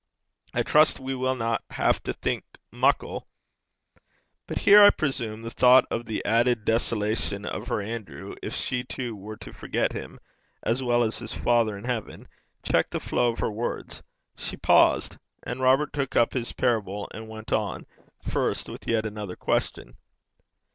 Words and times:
'I 0.55 0.63
trust 0.63 0.99
we 0.99 1.13
winna 1.13 1.59
hae 1.73 1.91
to 2.05 2.13
think 2.13 2.43
muckle' 2.71 3.27
But 4.47 4.57
here, 4.57 4.81
I 4.81 4.89
presume, 4.89 5.43
the 5.43 5.51
thought 5.51 5.85
of 5.91 6.07
the 6.07 6.25
added 6.25 6.65
desolation 6.65 7.45
of 7.45 7.67
her 7.67 7.79
Andrew 7.83 8.33
if 8.41 8.55
she, 8.55 8.83
too, 8.83 9.15
were 9.15 9.37
to 9.37 9.53
forget 9.53 9.91
him, 9.93 10.19
as 10.63 10.81
well 10.81 11.03
as 11.03 11.19
his 11.19 11.33
Father 11.33 11.77
in 11.77 11.83
heaven, 11.83 12.27
checked 12.63 12.89
the 12.93 12.99
flow 12.99 13.31
of 13.31 13.39
her 13.41 13.51
words. 13.51 14.01
She 14.35 14.57
paused, 14.57 15.17
and 15.43 15.59
Robert 15.61 15.93
took 15.93 16.15
up 16.15 16.33
his 16.33 16.51
parable 16.51 17.07
and 17.13 17.29
went 17.29 17.51
on, 17.53 17.85
first 18.23 18.69
with 18.69 18.87
yet 18.87 19.05
another 19.05 19.35
question. 19.35 19.97